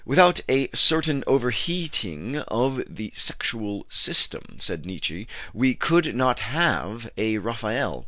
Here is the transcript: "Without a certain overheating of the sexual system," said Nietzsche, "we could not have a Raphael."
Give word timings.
"Without 0.03 0.39
a 0.49 0.67
certain 0.73 1.23
overheating 1.27 2.37
of 2.47 2.81
the 2.89 3.11
sexual 3.15 3.85
system," 3.87 4.41
said 4.57 4.83
Nietzsche, 4.83 5.27
"we 5.53 5.75
could 5.75 6.15
not 6.15 6.39
have 6.39 7.11
a 7.17 7.37
Raphael." 7.37 7.99